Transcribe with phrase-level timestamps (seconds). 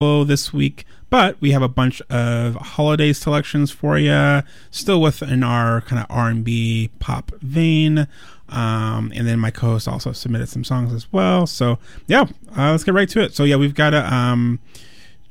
[0.00, 5.82] this week, but we have a bunch of holiday selections for you, still within our
[5.82, 8.08] kind of R&B pop vein.
[8.48, 11.46] Um, and then my co-host also submitted some songs as well.
[11.46, 12.22] So yeah,
[12.56, 13.34] uh, let's get right to it.
[13.34, 14.58] So yeah, we've got a um,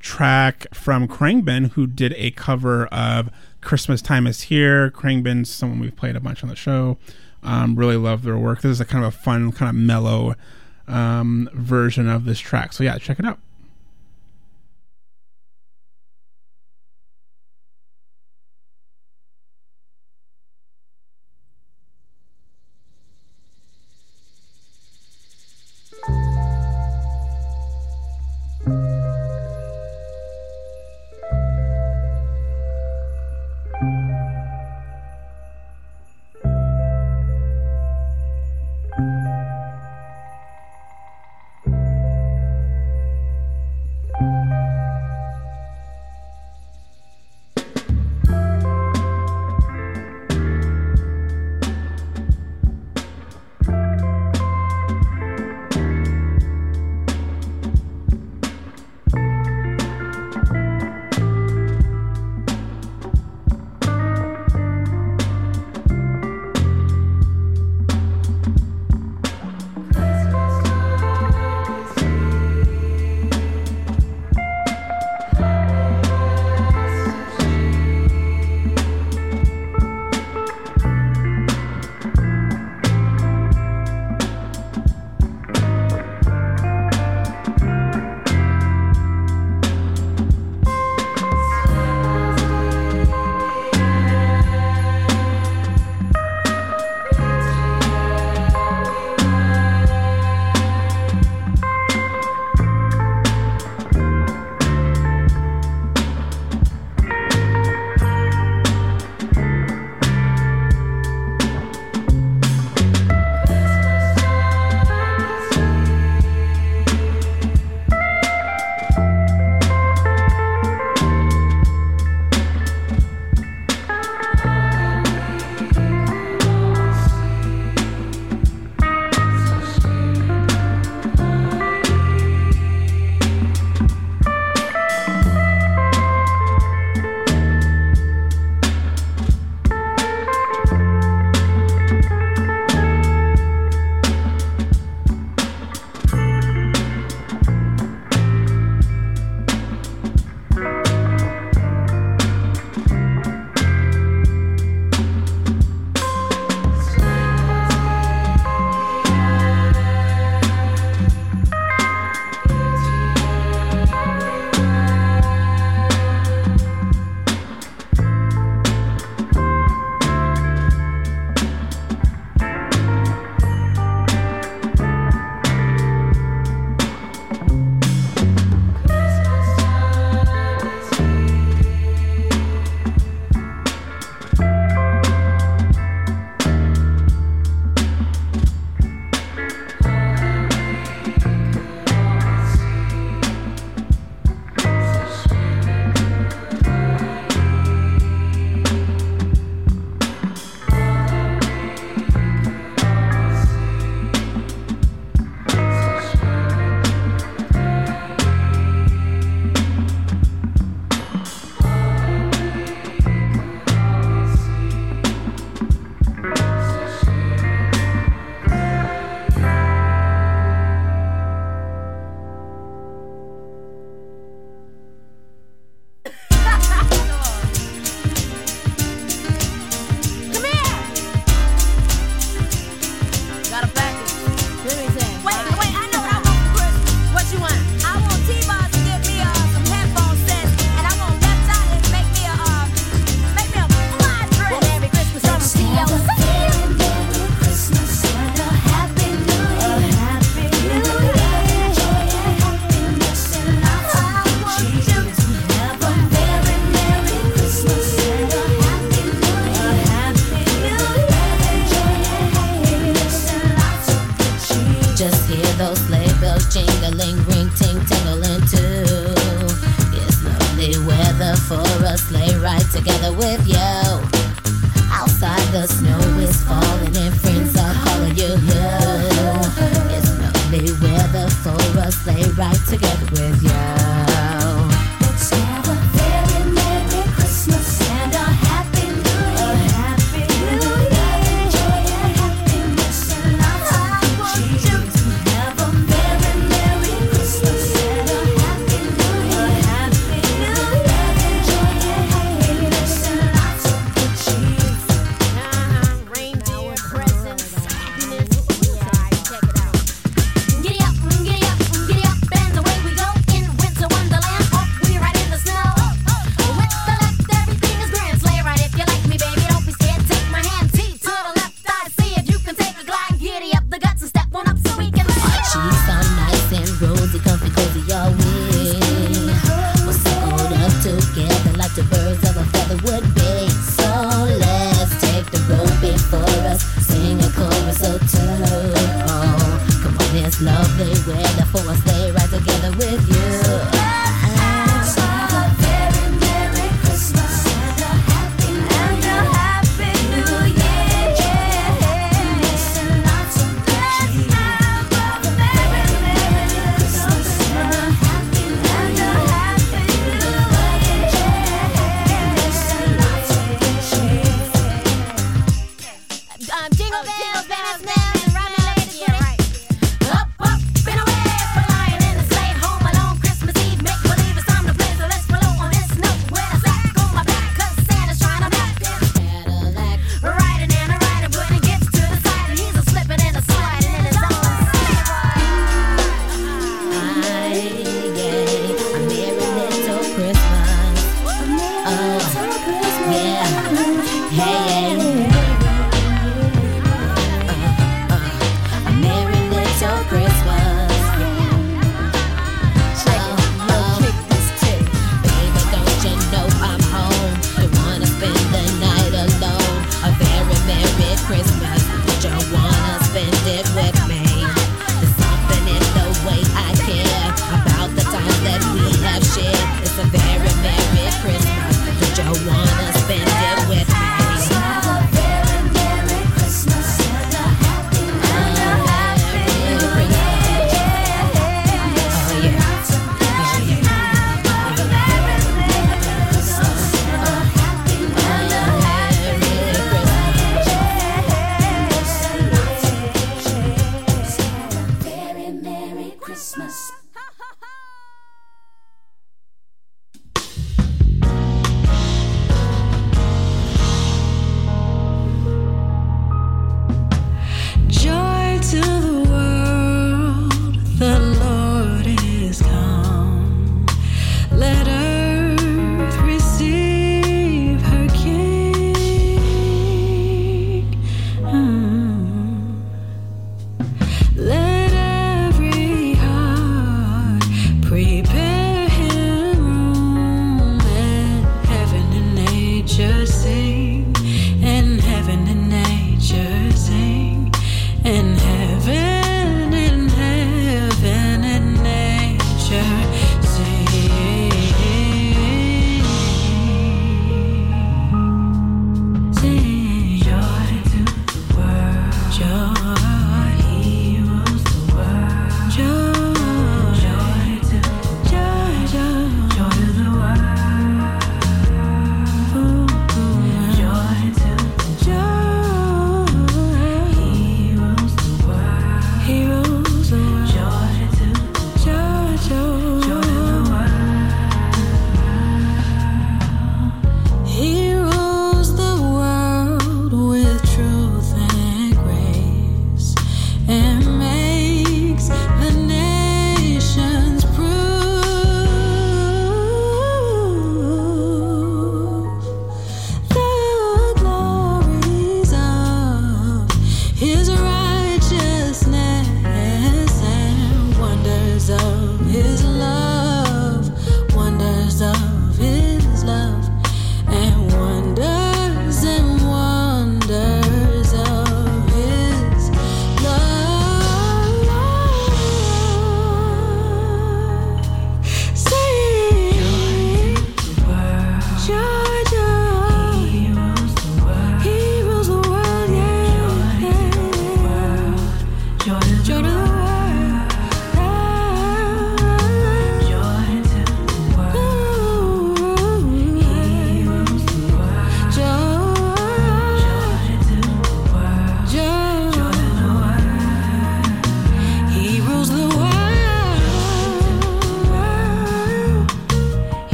[0.00, 3.30] track from Khruangbin who did a cover of
[3.62, 6.98] "Christmas Time Is Here." Khruangbin's someone we've played a bunch on the show.
[7.42, 8.60] Um, really love their work.
[8.60, 10.34] This is a kind of a fun, kind of mellow
[10.86, 12.74] um, version of this track.
[12.74, 13.38] So yeah, check it out.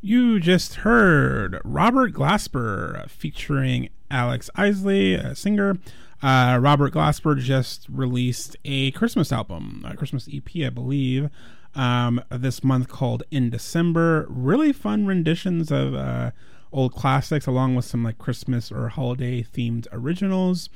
[0.00, 5.78] You just heard Robert Glasper featuring Alex Isley, a singer.
[6.22, 11.30] Uh, Robert Glasper just released a Christmas album, a Christmas EP, I believe,
[11.74, 14.26] um, this month called In December.
[14.28, 16.30] Really fun renditions of uh,
[16.72, 20.68] old classics, along with some like Christmas or holiday themed originals.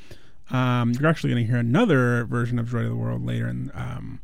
[0.51, 3.71] Um, you're actually going to hear another version of Joy to the World later in
[3.75, 4.21] um,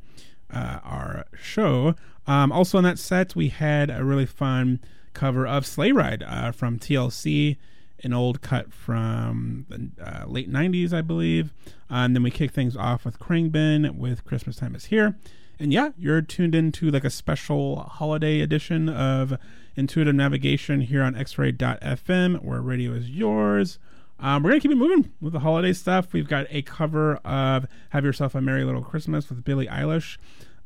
[0.52, 1.94] uh, our show.
[2.26, 4.80] Um, also on that set, we had a really fun
[5.14, 7.56] cover of Sleigh Ride uh, from TLC,
[8.02, 11.52] an old cut from the uh, late 90s, I believe.
[11.90, 15.16] Uh, and then we kick things off with Khruangbin with Christmas Time is Here.
[15.58, 19.36] And yeah, you're tuned into like a special holiday edition of
[19.76, 23.78] Intuitive Navigation here on xray.fm, where radio is yours.
[24.20, 26.12] Um, we're to keep it moving with the holiday stuff.
[26.12, 30.18] We've got a cover of Have Yourself a Merry Little Christmas with Billie Eilish.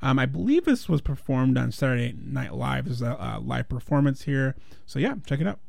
[0.03, 2.89] Um, I believe this was performed on Saturday Night Live.
[2.89, 4.57] Is a, a live performance here.
[4.87, 5.61] So yeah, check it out.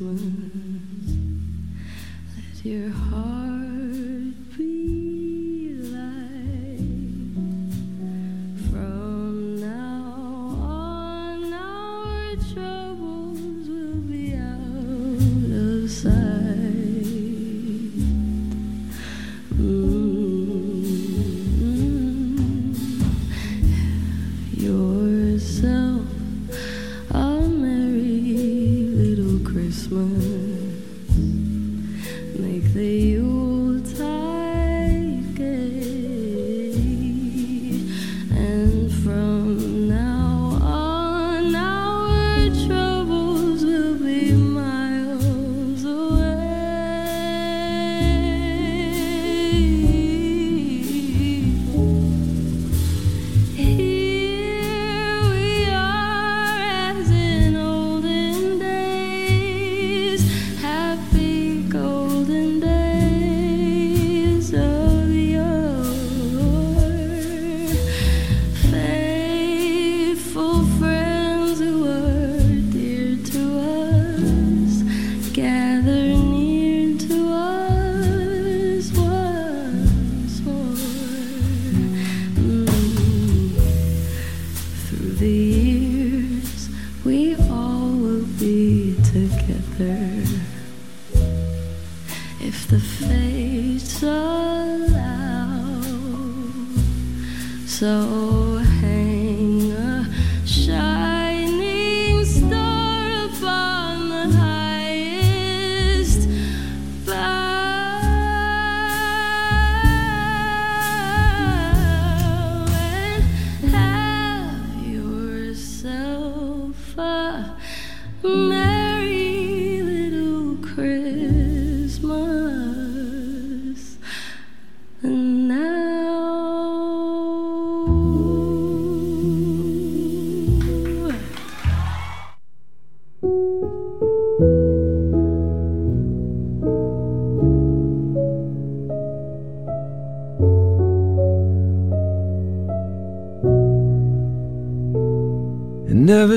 [0.00, 0.37] Your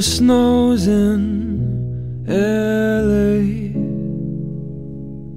[0.01, 3.41] snows in LA.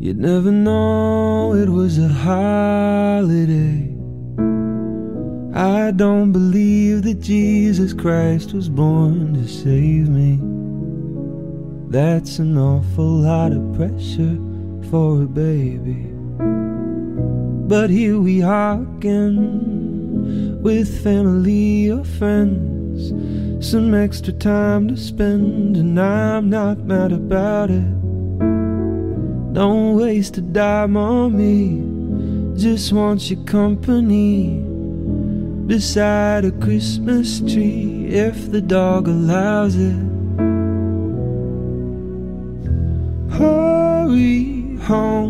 [0.00, 3.90] You'd never know it was a holiday.
[5.54, 10.38] I don't believe that Jesus Christ was born to save me.
[11.90, 14.38] That's an awful lot of pressure
[14.90, 16.10] for a baby.
[17.68, 22.73] But here we are again with family or friends.
[23.60, 27.84] Some extra time to spend, and I'm not mad about it.
[29.54, 31.80] Don't waste a dime on me,
[32.60, 34.62] just want your company.
[35.66, 39.96] Beside a Christmas tree, if the dog allows it.
[43.30, 45.23] Hurry home,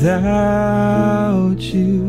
[0.00, 2.08] without you.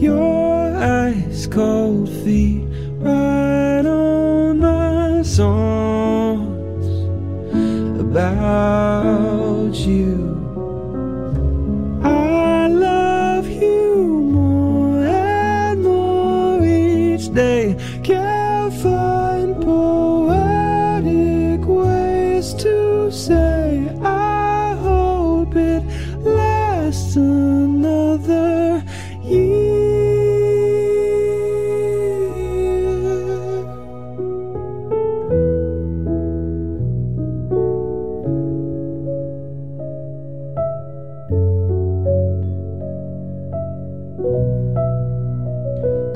[0.00, 2.64] Your ice cold feet
[2.98, 6.40] right on my songs
[8.00, 8.89] about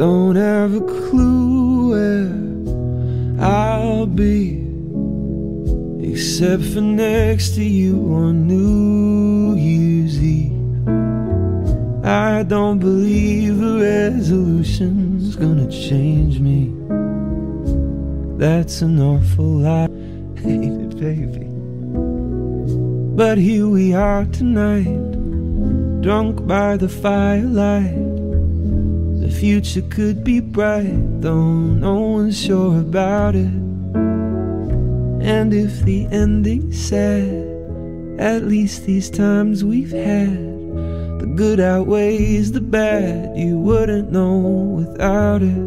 [0.05, 4.61] Don't have a clue where I'll be
[6.03, 10.53] Except for next to you on New Year's Eve.
[12.05, 16.71] I don't believe a resolution's gonna change me.
[18.37, 19.91] That's an awful lot,
[20.45, 21.47] ain't it baby?
[23.17, 25.13] But here we are tonight
[26.03, 28.14] Drunk by the firelight
[29.45, 33.53] future could be bright, though no one's sure about it.
[35.21, 37.45] And if the ending's sad,
[38.19, 40.33] at least these times we've had,
[41.21, 43.37] the good outweighs the bad.
[43.37, 44.39] You wouldn't know
[44.79, 45.64] without it.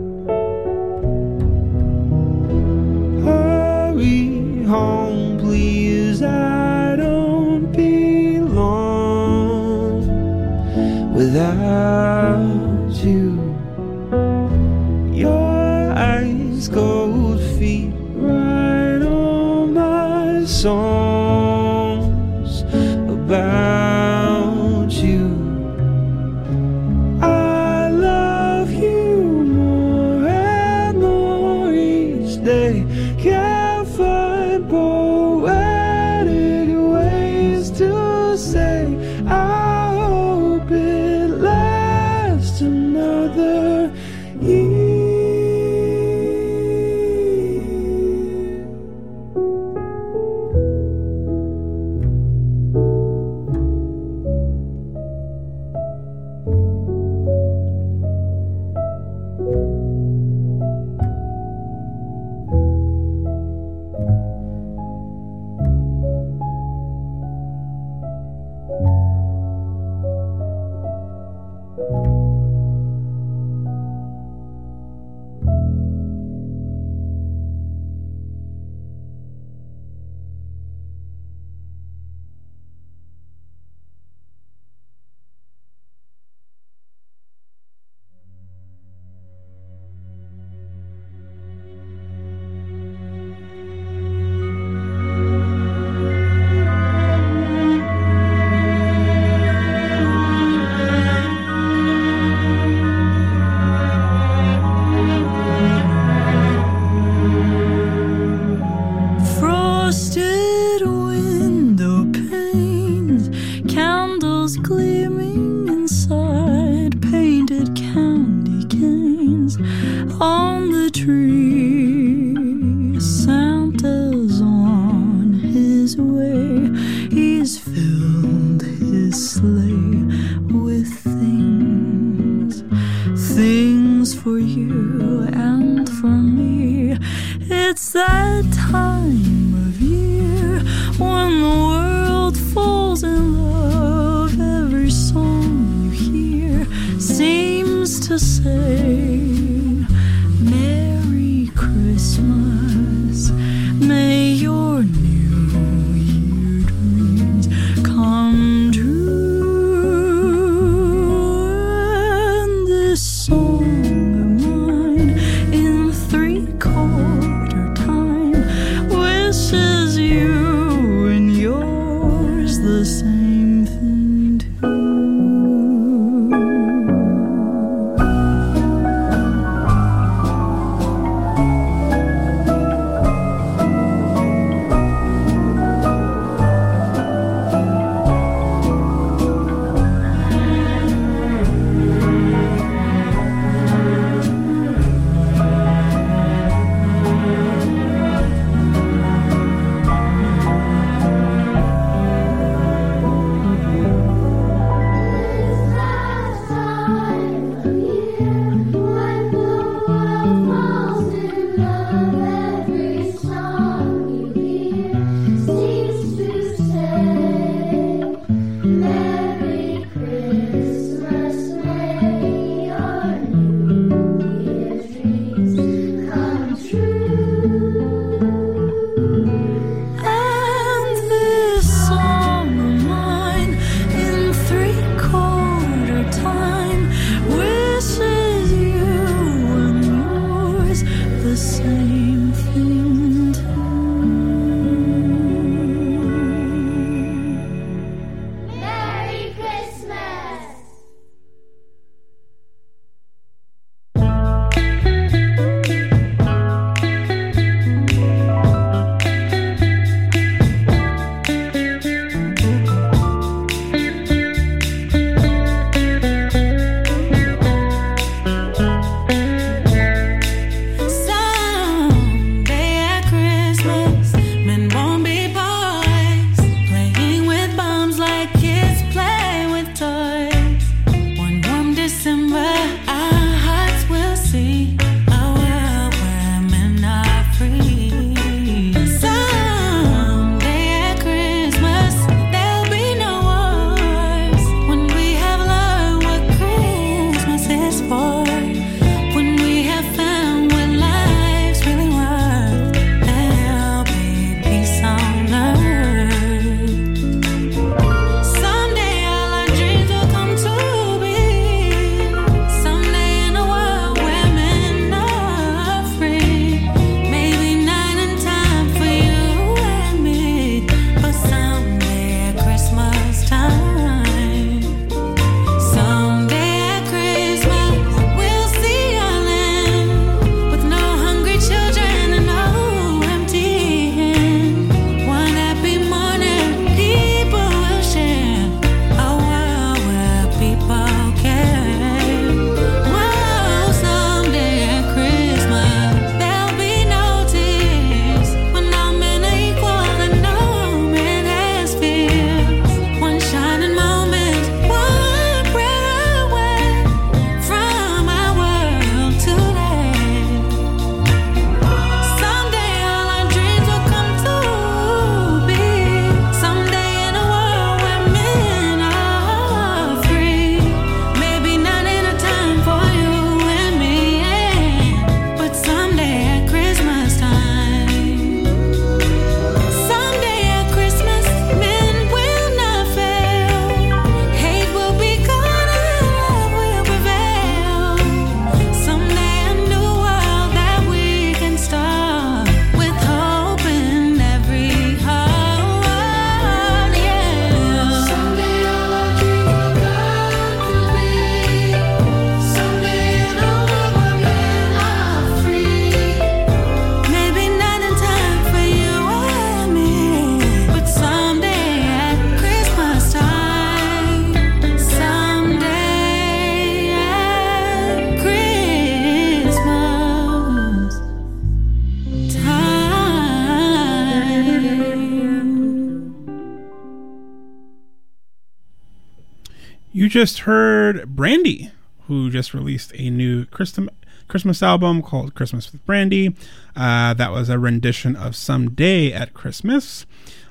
[430.18, 431.70] Just heard Brandy,
[432.08, 433.94] who just released a new Christmas
[434.28, 436.36] Christmas album called Christmas with Brandy.
[436.76, 440.08] Uh, that was a rendition of Someday at Christmas.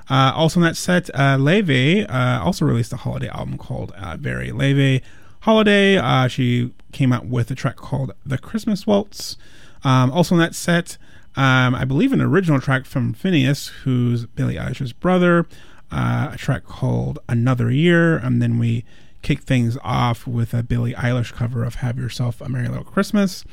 [0.09, 4.15] Uh, also in that set, uh, Laufey uh, also released a holiday album called uh,
[4.15, 5.01] Very Laufey
[5.41, 5.97] Holiday.
[5.97, 9.35] Uh, she came out with a track called The Christmas Waltz.
[9.83, 10.97] Um, also in that set,
[11.35, 15.45] um, I believe an original track from FINNEAS, who's Billie Eilish's brother,
[15.91, 18.85] uh, a track called Another Year, and then we
[19.27, 23.43] kick things off with a Billie Eilish cover of Have Yourself a Merry Little Christmas.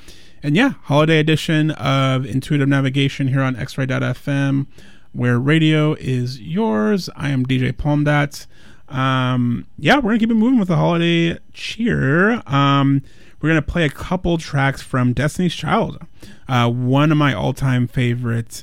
[0.41, 4.69] And yeah, holiday edition of Intuitive Navigation here on xray.fm,
[5.11, 7.11] where radio is yours.
[7.17, 8.47] I am DJ Palmdot.
[8.89, 12.41] Um, yeah, we're going to keep it moving with the holiday cheer.
[12.47, 13.03] Um,
[13.41, 16.07] we're going to play a couple tracks from Destiny's Child,
[16.47, 18.63] uh, one of my all time favorite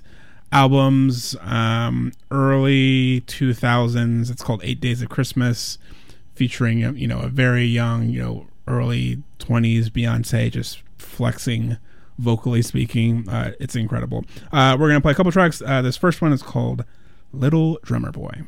[0.53, 4.31] albums, um, early 2000s.
[4.31, 5.77] It's called Eight Days of Christmas
[6.33, 11.77] featuring you know a very young you know early 20s beyonce just flexing
[12.17, 13.27] vocally speaking.
[13.27, 14.23] Uh, it's incredible.
[14.51, 15.61] Uh, we're gonna play a couple tracks.
[15.65, 16.85] Uh, this first one is called
[17.33, 18.43] little drummer boy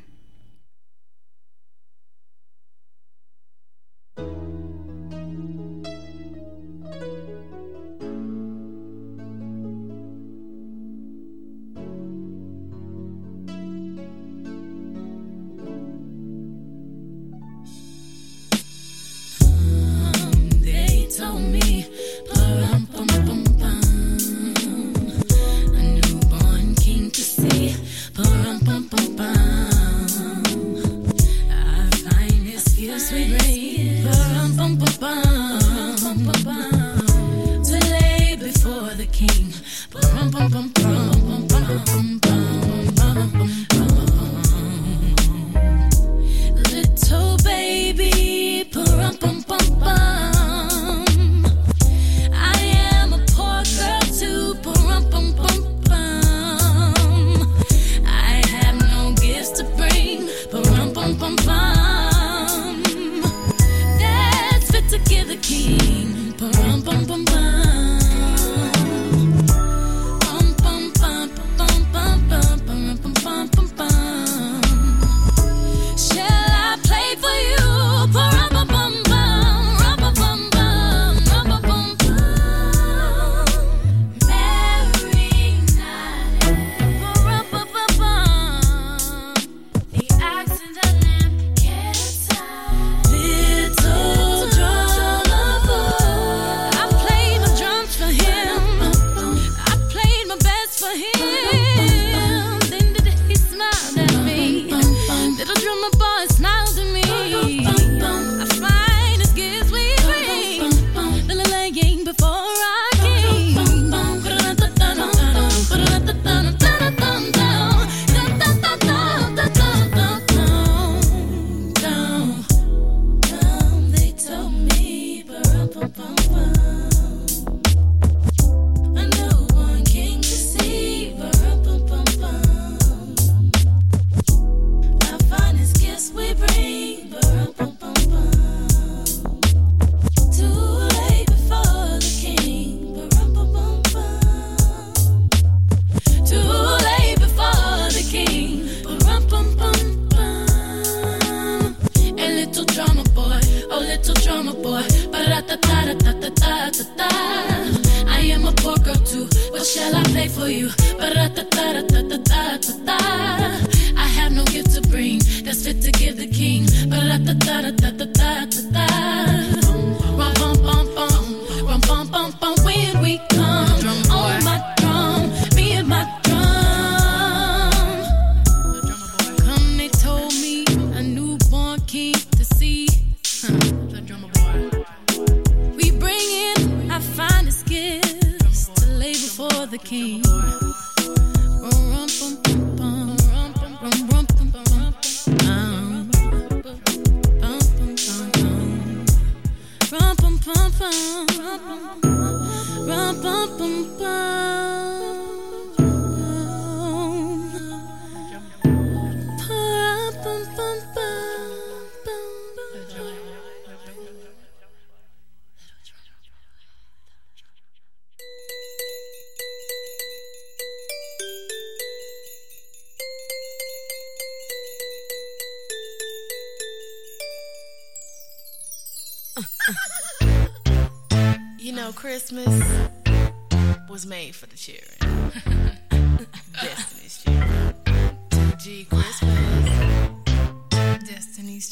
[241.06, 241.70] Destiny's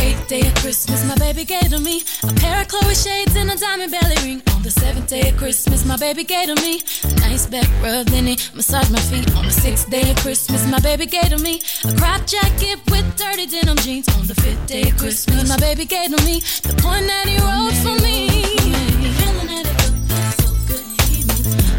[0.00, 3.50] eighth day of Christmas, my baby gave to me a pair of Chloe shades and
[3.50, 4.47] a diamond belly ring.
[4.68, 8.26] The seventh day of Christmas, my baby gave to me a nice back rub, then
[8.26, 9.34] he massaged my feet.
[9.34, 13.06] On the sixth day of Christmas, my baby gave to me a crop jacket with
[13.16, 14.06] dirty denim jeans.
[14.18, 17.38] On the fifth day of Christmas, my baby gave to me the point that he
[17.40, 18.28] wrote for me.
[19.16, 21.22] Feeling that it feels so good, he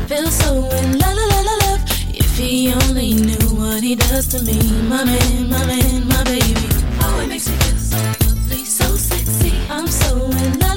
[0.10, 1.82] feel so in la la la love.
[2.10, 4.58] If he only knew what he does to me,
[4.90, 6.68] my man, my man, my baby.
[7.06, 9.54] Oh, it makes me feel so lovely, so sexy.
[9.70, 10.69] I'm so in love.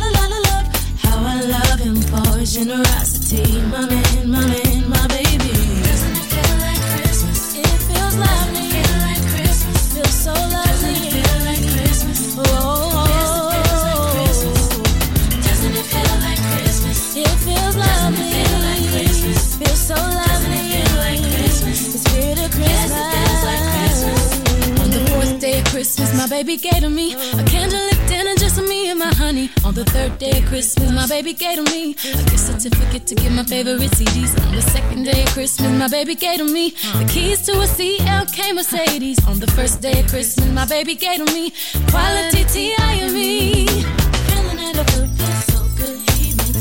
[2.45, 5.55] Generosity, my man, my man, my baby.
[5.87, 7.55] Doesn't it feel like Christmas?
[7.55, 8.67] It feels lovely.
[8.69, 9.95] Feel like Christmas.
[9.95, 11.13] Feels so lovely.
[11.13, 12.35] Doesn't it feel like Christmas?
[17.17, 18.59] It feel like Christmas?
[18.67, 18.83] It
[19.63, 20.03] Christmas.
[21.63, 22.03] Christmas.
[22.59, 22.91] feels
[23.47, 24.43] like Christmas.
[24.81, 27.92] On the fourth day of Christmas, my baby gave to me a candlelit
[29.03, 29.51] my honey.
[29.65, 33.15] On the third day of Christmas, my baby gave to me a gift certificate to
[33.15, 34.33] get my favorite CDs.
[34.47, 37.67] On the second day of Christmas, my baby gave to me the keys to a
[37.77, 39.19] CLK Mercedes.
[39.27, 41.53] On the first day of Christmas, my baby gave to me
[41.91, 43.67] quality T.I.M.E.
[43.67, 45.07] Feeling that I feel
[45.51, 46.53] so good, he me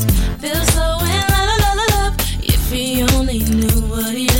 [0.42, 2.14] feel so in la la love.
[2.42, 4.31] If he only knew what he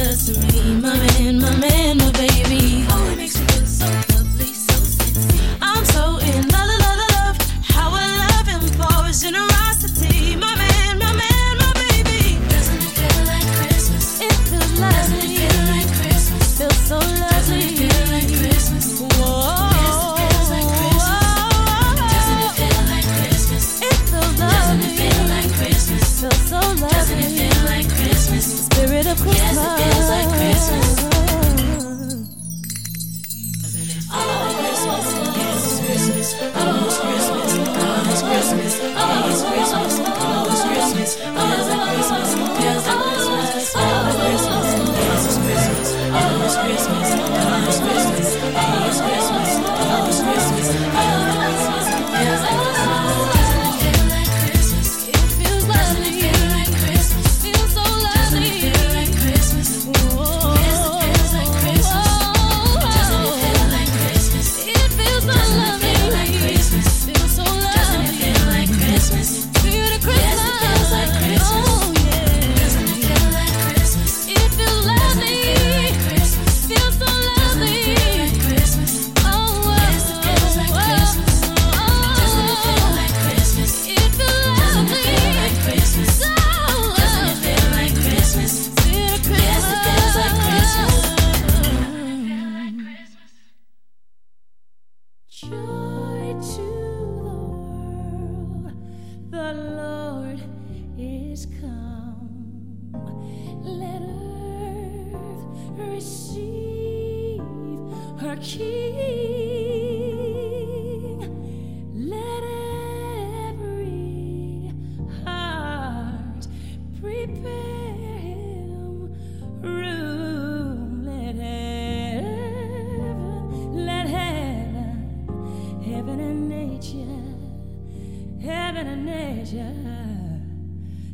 [128.86, 130.40] and nature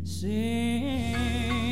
[0.04, 1.67] sing.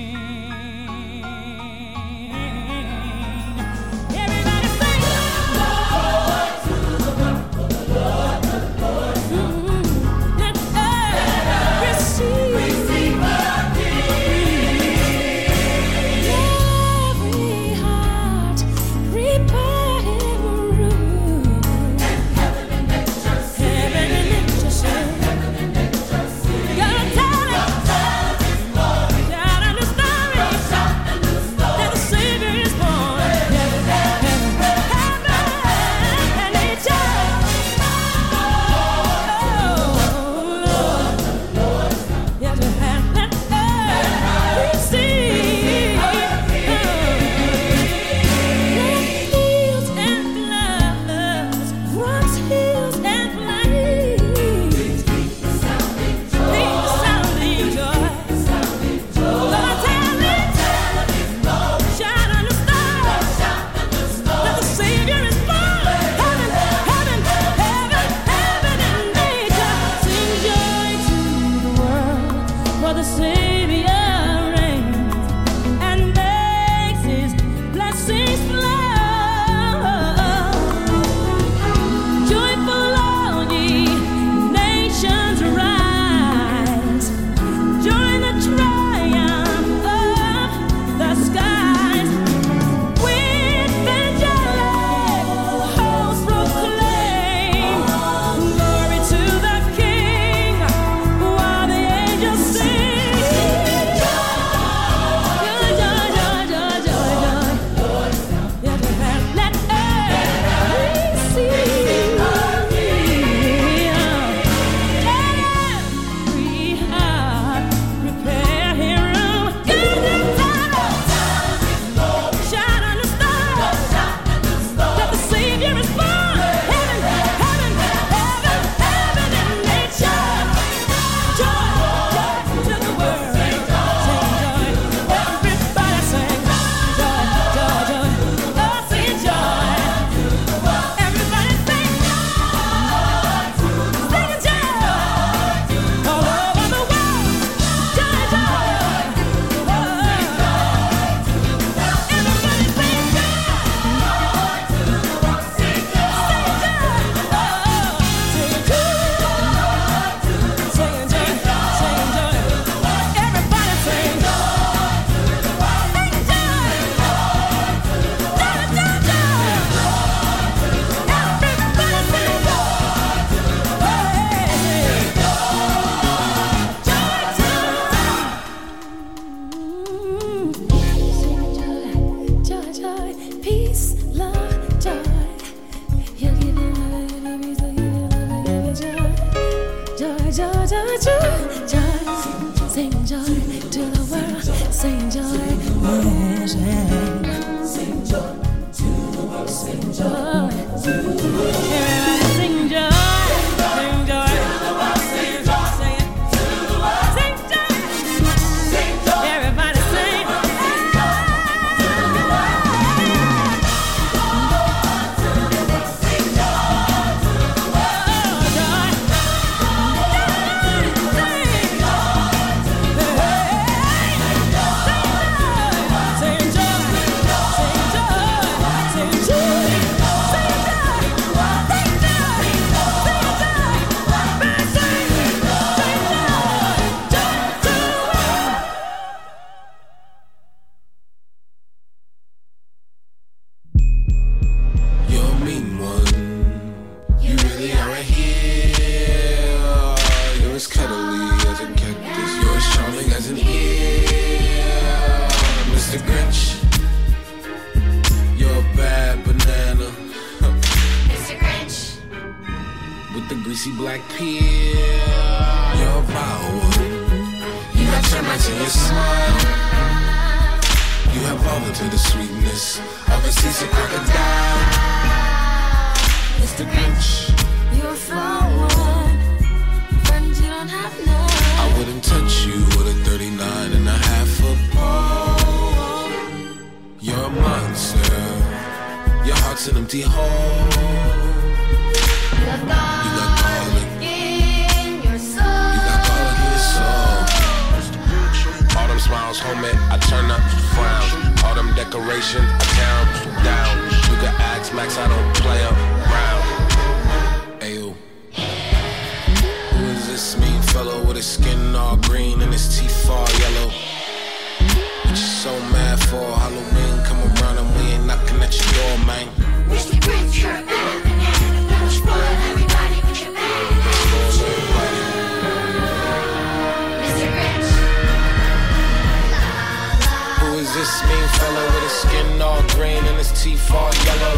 [332.06, 334.36] Skin all green and his teeth all yellow?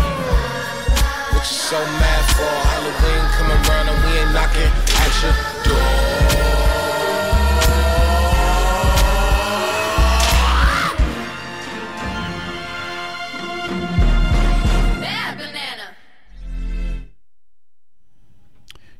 [1.32, 2.54] What you so mad for?
[2.68, 4.72] Halloween come around and we ain't knocking
[5.04, 5.88] at your door.
[15.00, 15.96] Bad banana.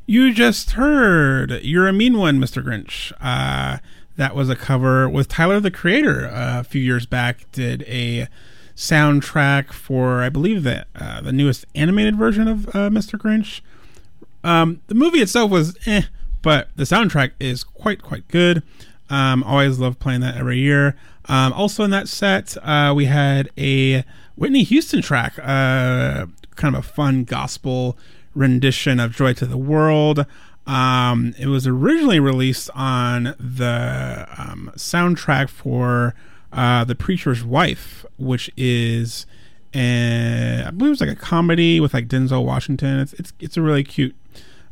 [0.06, 2.62] You just heard "You're a Mean One, Mr.
[2.62, 3.78] Grinch." Uh,
[4.16, 7.50] that was a cover with Tyler the Creator uh, a few years back.
[7.52, 8.28] Did a
[8.78, 13.18] soundtrack for, I believe, the uh, the newest animated version of uh, Mr.
[13.18, 13.60] Grinch.
[14.44, 16.02] Um, the movie itself was eh,
[16.42, 18.62] but the soundtrack is quite quite good.
[19.10, 20.96] Um, always love playing that every year.
[21.26, 24.04] Um, also in that set, uh, we had a
[24.36, 27.98] Whitney Houston track, uh, kind of a fun gospel
[28.32, 30.24] rendition of "Joy to the World."
[30.68, 36.14] Um, it was originally released on the um, soundtrack for
[36.52, 39.26] uh, "The Preacher's Wife," which is,
[39.74, 43.00] a, I believe it was like a comedy with like Denzel Washington.
[43.00, 44.14] It's it's it's a really cute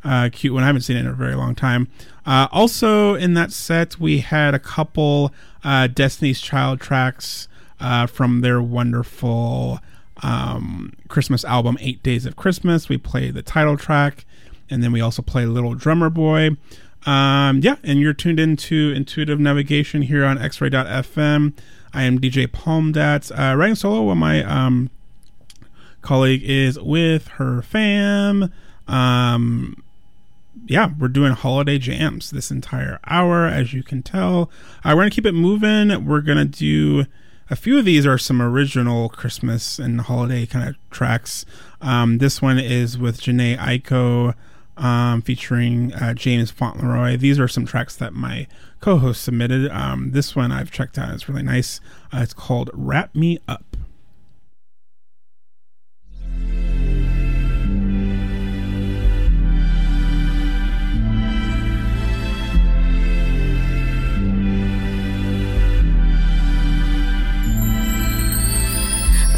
[0.03, 0.63] uh, cute one.
[0.63, 1.87] I haven't seen it in a very long time.
[2.25, 7.47] Uh, also in that set, we had a couple uh, Destiny's Child tracks
[7.79, 9.79] uh, from their wonderful
[10.23, 12.89] um, Christmas album, Eight Days of Christmas.
[12.89, 14.25] We played the title track,
[14.69, 16.51] and then we also played Little Drummer Boy.
[17.07, 21.53] Um, yeah, and you're tuned into Intuitive Navigation here on X-Ray.fm.
[21.93, 24.89] I am DJ Palmdat, uh, writing solo while my um,
[26.01, 28.51] colleague is with her fam.
[28.89, 29.81] Um,
[30.65, 34.51] yeah, we're doing holiday jams this entire hour, as you can tell.
[34.83, 36.05] Uh, we're gonna keep it moving.
[36.05, 37.05] We're gonna do
[37.49, 41.45] a few of these are some original Christmas and holiday kind of tracks.
[41.81, 44.33] Um, this one is with Jhene Aiko,
[44.77, 47.17] um, featuring uh, James Fauntleroy.
[47.17, 48.47] These are some tracks that my
[48.79, 49.69] co-host submitted.
[49.71, 51.81] Um, this one I've checked out; it's really nice.
[52.13, 53.75] Uh, it's called "Wrap Me Up."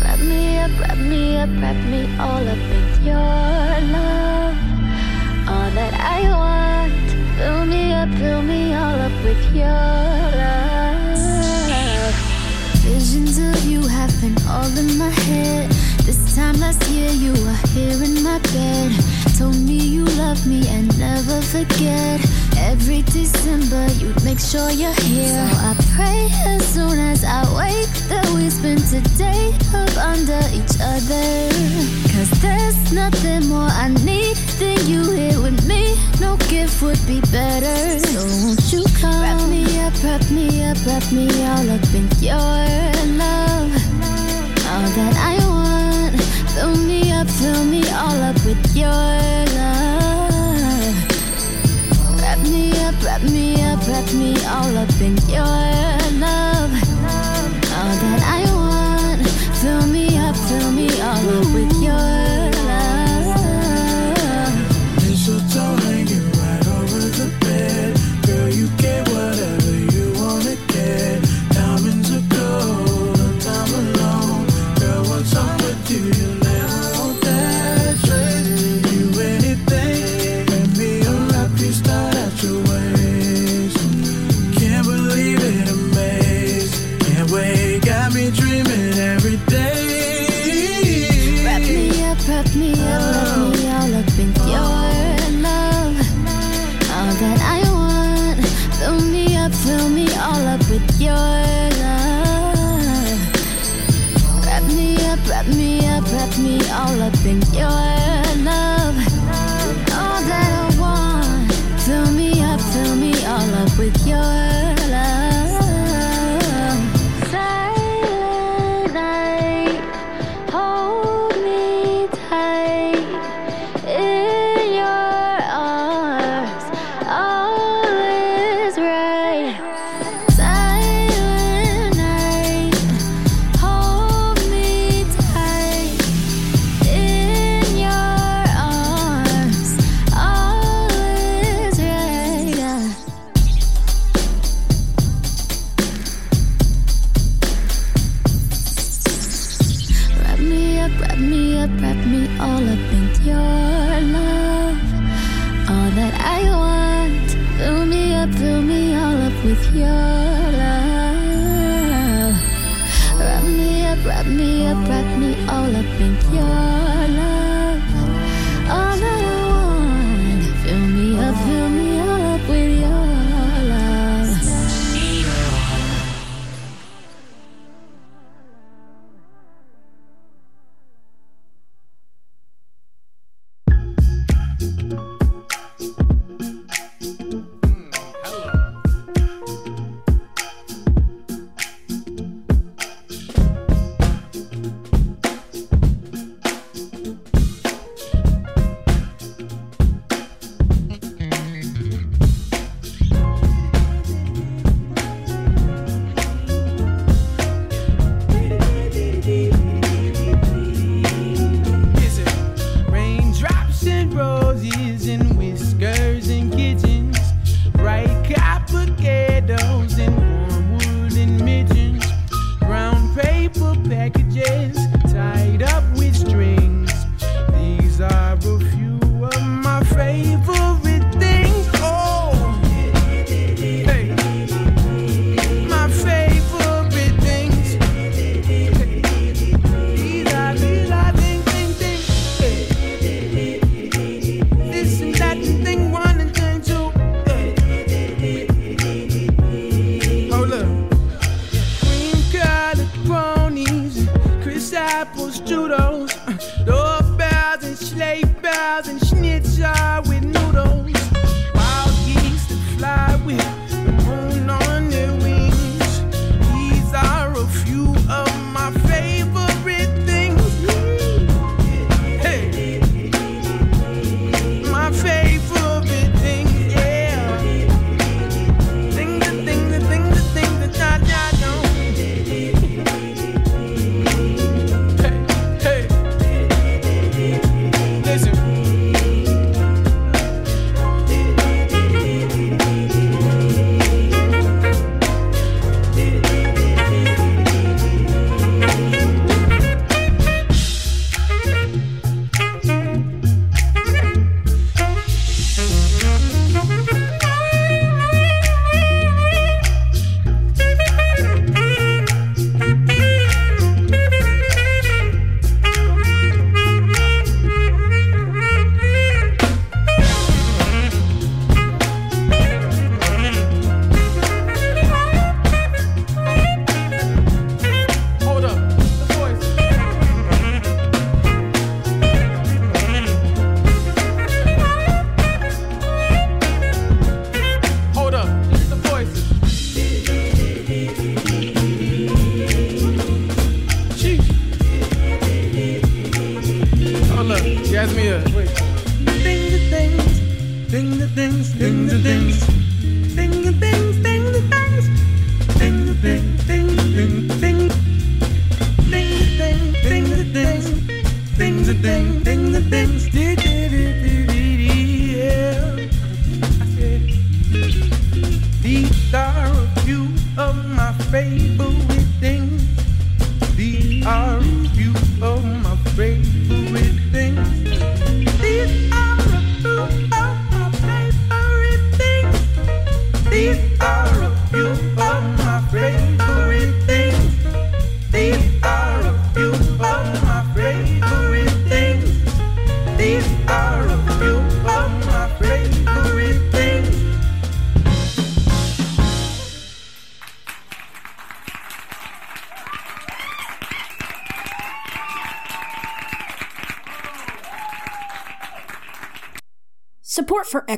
[0.02, 2.69] Wrap me up, wrap me up, wrap me all up
[18.30, 18.92] my bed.
[19.38, 22.18] Told me you love me and never forget.
[22.72, 25.48] Every December, you'd make sure you're here.
[25.50, 26.20] So I pray
[26.54, 29.46] as soon as I wake that we spend today
[29.82, 31.28] up under each other.
[32.12, 35.84] Cause there's nothing more I need than you here with me.
[36.20, 37.80] No gift would be better.
[38.12, 39.22] So won't you come?
[39.24, 42.60] Wrap me up, wrap me up, wrap me all up in your
[43.24, 43.72] love.
[44.72, 45.49] All that I
[46.60, 49.48] Fill me up, fill me all up with your love.
[52.20, 55.46] Wrap me up, wrap me up, wrap me all up in your
[56.20, 56.72] love.
[57.80, 59.26] All that I want,
[59.62, 61.79] fill me up, fill me all up with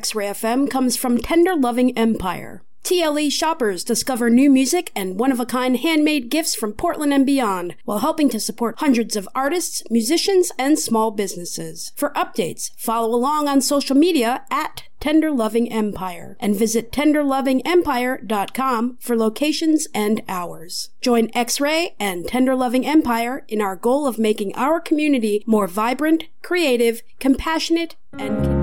[0.02, 2.64] X Ray FM comes from Tender Loving Empire.
[2.82, 7.24] TLE shoppers discover new music and one of a kind handmade gifts from Portland and
[7.24, 11.92] beyond while helping to support hundreds of artists, musicians, and small businesses.
[11.94, 19.16] For updates, follow along on social media at Tender Loving Empire and visit tenderlovingempire.com for
[19.16, 20.90] locations and hours.
[21.00, 25.68] Join X Ray and Tender Loving Empire in our goal of making our community more
[25.68, 28.61] vibrant, creative, compassionate, and.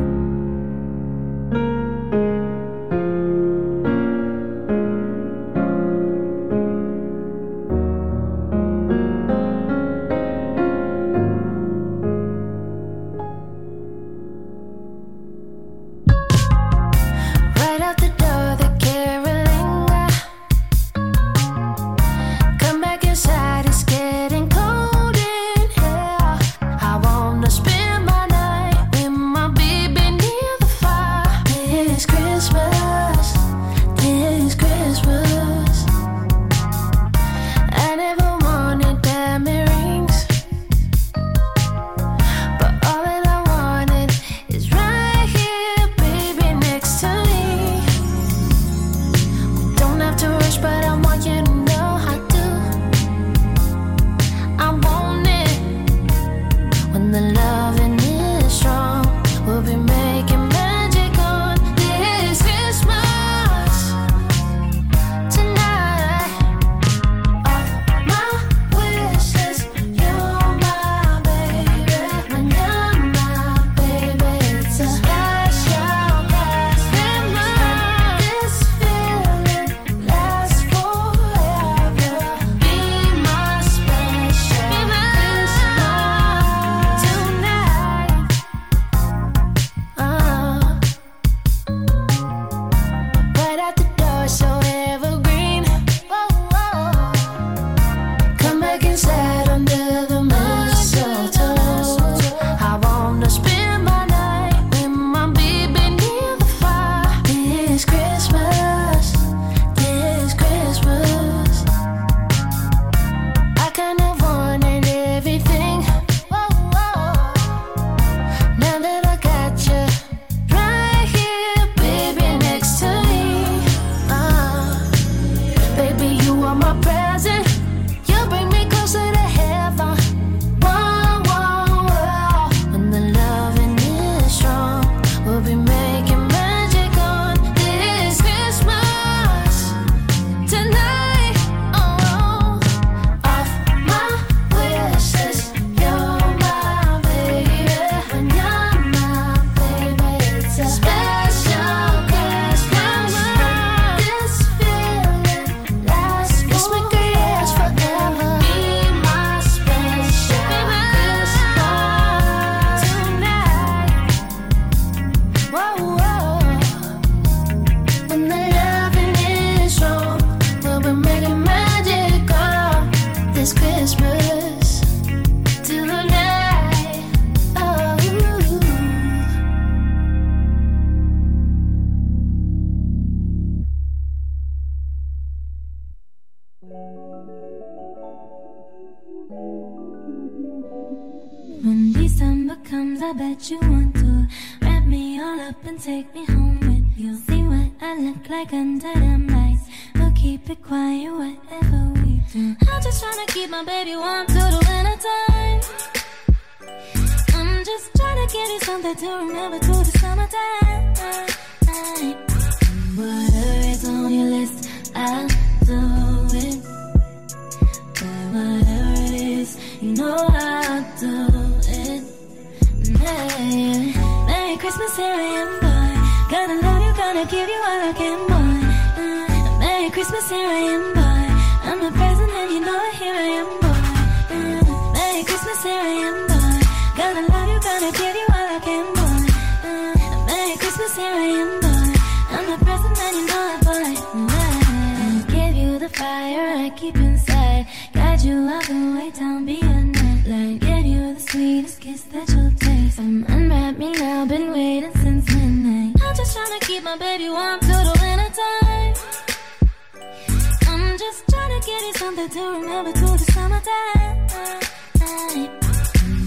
[262.32, 264.18] to remember to the summertime.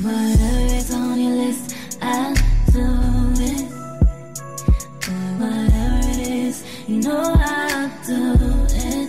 [0.03, 2.34] Whatever is on your list, I'll
[2.72, 2.86] do
[3.38, 3.70] it.
[5.38, 8.20] Whatever it is, you know I'll do
[8.74, 9.09] it.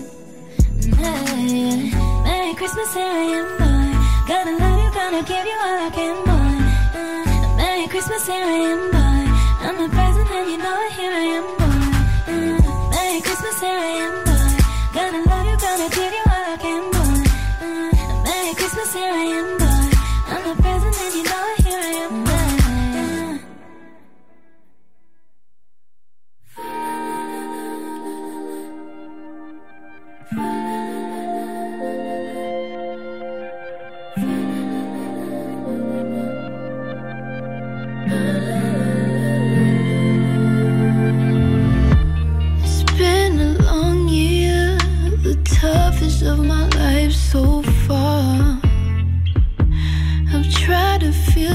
[0.96, 1.90] Hey,
[2.26, 3.90] Merry Christmas, here I am, boy.
[4.28, 7.58] Gonna love you, gonna give you all I can, boy.
[7.58, 9.24] Merry Christmas, here I am, boy.
[9.66, 11.53] I'm the present and you know it, here I am,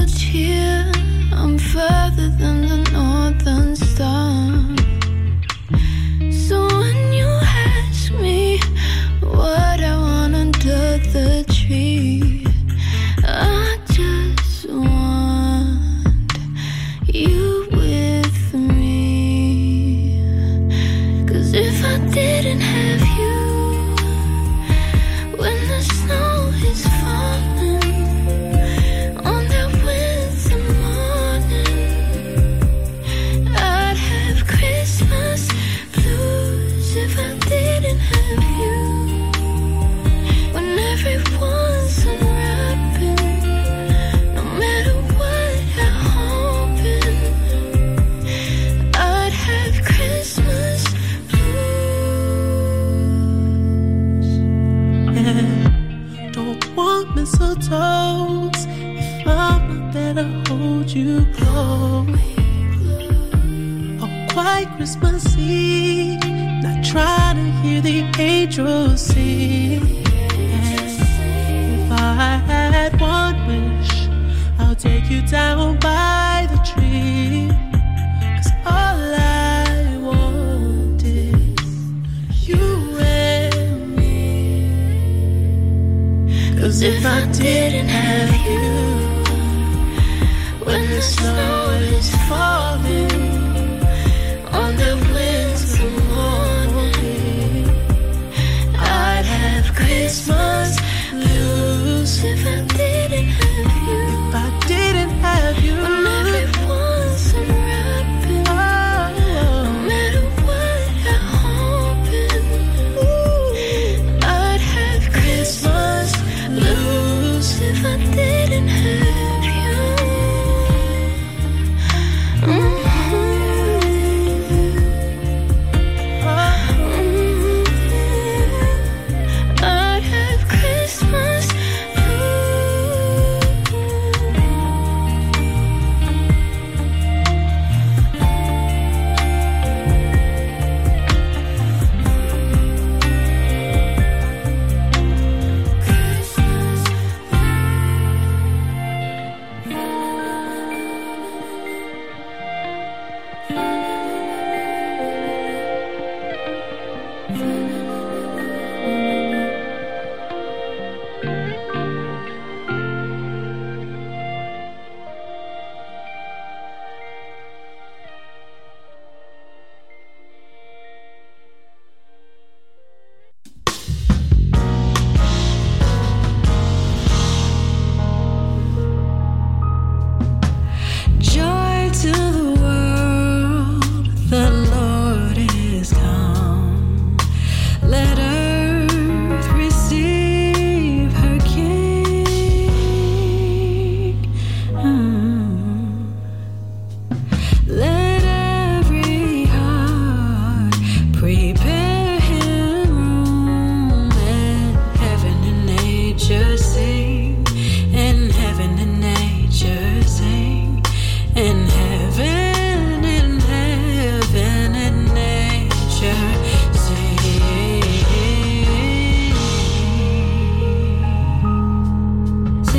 [0.05, 0.91] cheer.
[1.31, 3.68] I'm further than the northern.